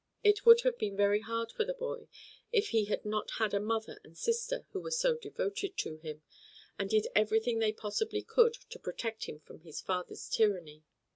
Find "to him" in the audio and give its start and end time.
5.77-6.23